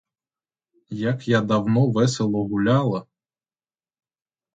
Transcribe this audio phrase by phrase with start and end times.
[1.01, 3.05] Як я давно весело гуляла!